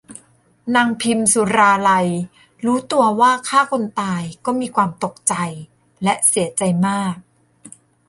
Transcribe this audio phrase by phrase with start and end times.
[0.75, 2.09] นางพิมสุราลัย
[2.65, 5.33] รู้ตัวว่าฆ่าคนตายก็มีความตกใจ
[6.03, 7.15] และเสียใจมาก